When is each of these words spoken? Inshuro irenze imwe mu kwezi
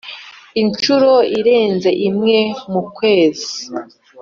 Inshuro 0.61 1.11
irenze 1.39 1.89
imwe 2.09 2.39
mu 2.71 2.81
kwezi 2.95 3.51